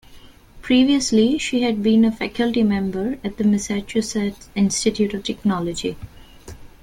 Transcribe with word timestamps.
Previously 0.63 1.37
she 1.37 1.61
had 1.61 1.83
been 1.83 2.03
a 2.03 2.11
faculty 2.11 2.63
member 2.63 3.19
at 3.23 3.37
the 3.37 3.43
Massachusetts 3.43 4.49
Institute 4.55 5.13
of 5.13 5.21
Technology. 5.21 5.95